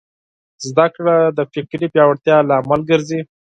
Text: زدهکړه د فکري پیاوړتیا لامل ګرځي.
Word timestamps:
زدهکړه 0.67 1.15
د 1.37 1.39
فکري 1.53 1.87
پیاوړتیا 1.93 2.37
لامل 2.49 2.81
ګرځي. 2.89 3.19